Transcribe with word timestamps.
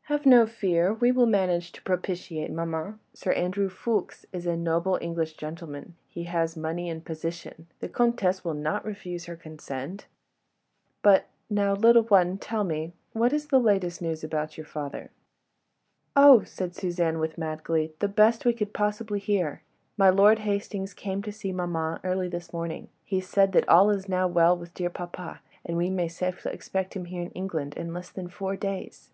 Have 0.10 0.24
no 0.24 0.46
fear, 0.46 0.94
we 0.94 1.12
will 1.12 1.26
manage 1.26 1.72
to 1.72 1.82
propitiate 1.82 2.50
maman. 2.50 2.98
Sir 3.12 3.32
Andrew 3.34 3.68
Ffoulkes 3.68 4.24
is 4.32 4.46
a 4.46 4.56
noble 4.56 4.96
English 5.02 5.34
gentleman; 5.34 5.94
he 6.08 6.24
has 6.24 6.56
money 6.56 6.88
and 6.88 7.04
position, 7.04 7.66
the 7.80 7.88
Comtesse 7.90 8.42
will 8.42 8.54
not 8.54 8.82
refuse 8.86 9.26
her 9.26 9.36
consent.... 9.36 10.06
But... 11.02 11.26
now, 11.50 11.74
little 11.74 12.04
one... 12.04 12.38
tell 12.38 12.64
me... 12.64 12.94
what 13.12 13.34
is 13.34 13.48
the 13.48 13.60
latest 13.60 14.00
news 14.00 14.24
about 14.24 14.56
your 14.56 14.64
father?" 14.64 15.10
"Oh!" 16.16 16.44
said 16.44 16.74
Suzanne, 16.74 17.18
with 17.18 17.36
mad 17.36 17.62
glee, 17.62 17.92
"the 17.98 18.08
best 18.08 18.46
we 18.46 18.54
could 18.54 18.72
possibly 18.72 19.18
hear. 19.18 19.60
My 19.98 20.08
Lord 20.08 20.38
Hastings 20.38 20.94
came 20.94 21.20
to 21.24 21.30
see 21.30 21.52
maman 21.52 22.00
early 22.04 22.28
this 22.28 22.54
morning. 22.54 22.88
He 23.04 23.20
said 23.20 23.52
that 23.52 23.68
all 23.68 23.90
is 23.90 24.08
now 24.08 24.26
well 24.26 24.56
with 24.56 24.72
dear 24.72 24.88
papa, 24.88 25.40
and 25.62 25.76
we 25.76 25.90
may 25.90 26.08
safely 26.08 26.52
expect 26.52 26.96
him 26.96 27.04
here 27.04 27.20
in 27.20 27.30
England 27.32 27.74
in 27.74 27.92
less 27.92 28.08
than 28.08 28.28
four 28.28 28.56
days." 28.56 29.10